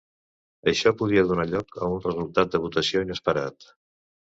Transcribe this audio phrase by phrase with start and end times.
[0.71, 3.71] Això podria donar lloc a un resultat de votació inesperat.